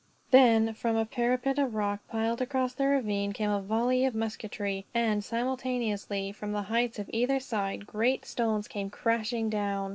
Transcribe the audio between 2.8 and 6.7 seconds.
ravine came a volley of musketry; and, simultaneously, from the